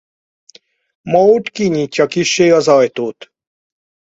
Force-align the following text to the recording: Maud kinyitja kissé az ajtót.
Maud 1.01 1.49
kinyitja 1.51 2.05
kissé 2.07 2.49
az 2.49 2.67
ajtót. 2.67 3.31